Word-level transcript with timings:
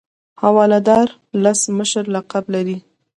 حواله 0.41 0.79
دار 0.87 1.07
لس 1.43 1.59
مشر 1.77 2.03
لقب 2.15 2.45
لري. 2.53 2.77